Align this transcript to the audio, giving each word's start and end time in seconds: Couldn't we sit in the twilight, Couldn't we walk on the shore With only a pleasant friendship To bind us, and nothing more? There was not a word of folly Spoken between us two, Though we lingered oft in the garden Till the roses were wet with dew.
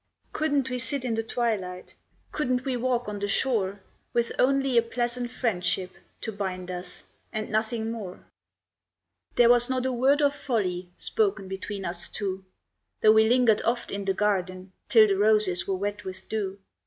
Couldn't 0.33 0.71
we 0.71 0.79
sit 0.79 1.05
in 1.05 1.13
the 1.13 1.21
twilight, 1.21 1.93
Couldn't 2.31 2.65
we 2.65 2.75
walk 2.75 3.07
on 3.07 3.19
the 3.19 3.27
shore 3.27 3.81
With 4.13 4.31
only 4.39 4.75
a 4.75 4.81
pleasant 4.81 5.29
friendship 5.31 5.91
To 6.21 6.31
bind 6.31 6.71
us, 6.71 7.03
and 7.31 7.51
nothing 7.51 7.91
more? 7.91 8.25
There 9.35 9.51
was 9.51 9.69
not 9.69 9.85
a 9.85 9.91
word 9.91 10.23
of 10.23 10.35
folly 10.35 10.89
Spoken 10.97 11.47
between 11.47 11.85
us 11.85 12.09
two, 12.09 12.43
Though 13.01 13.11
we 13.11 13.29
lingered 13.29 13.61
oft 13.61 13.91
in 13.91 14.05
the 14.05 14.15
garden 14.15 14.71
Till 14.89 15.07
the 15.07 15.19
roses 15.19 15.67
were 15.67 15.75
wet 15.75 16.03
with 16.03 16.27
dew. 16.27 16.57